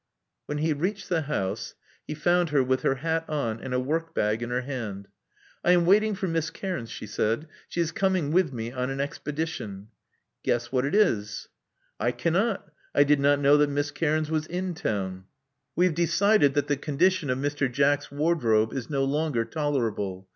[0.47, 1.75] When he reached the house
[2.07, 5.07] he found her with her hat on and a workbag in her hand.
[5.63, 7.47] I am waiting for Miss Cairns," she said.
[7.67, 9.89] She is coming with me on an expedition.
[10.41, 11.49] Guess what it is."
[11.99, 12.67] I cannot.
[12.95, 15.25] I did not know that Miss Cairns was in town."
[15.77, 17.71] Love Among the Artists 211 •*We have decided that the condition of Mr.
[17.71, 20.27] Jack's wardrobe is no longer tolerable.